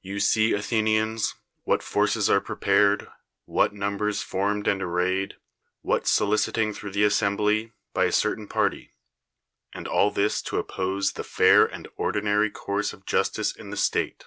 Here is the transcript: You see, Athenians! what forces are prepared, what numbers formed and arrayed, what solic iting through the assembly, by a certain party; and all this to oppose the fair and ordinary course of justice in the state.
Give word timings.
You 0.00 0.20
see, 0.20 0.52
Athenians! 0.52 1.34
what 1.64 1.82
forces 1.82 2.30
are 2.30 2.40
prepared, 2.40 3.08
what 3.46 3.72
numbers 3.74 4.22
formed 4.22 4.68
and 4.68 4.80
arrayed, 4.80 5.38
what 5.82 6.04
solic 6.06 6.42
iting 6.52 6.72
through 6.72 6.92
the 6.92 7.02
assembly, 7.02 7.72
by 7.92 8.04
a 8.04 8.12
certain 8.12 8.46
party; 8.46 8.94
and 9.72 9.88
all 9.88 10.12
this 10.12 10.40
to 10.42 10.58
oppose 10.58 11.14
the 11.14 11.24
fair 11.24 11.66
and 11.66 11.88
ordinary 11.96 12.48
course 12.52 12.92
of 12.92 13.04
justice 13.04 13.50
in 13.50 13.70
the 13.70 13.76
state. 13.76 14.26